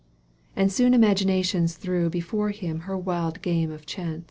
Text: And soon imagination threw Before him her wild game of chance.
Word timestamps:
And 0.55 0.71
soon 0.71 0.95
imagination 0.95 1.67
threw 1.67 2.09
Before 2.09 2.49
him 2.49 2.79
her 2.91 2.97
wild 2.97 3.43
game 3.43 3.69
of 3.69 3.85
chance. 3.85 4.19